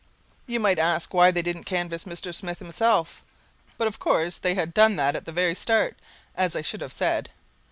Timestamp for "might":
0.59-0.79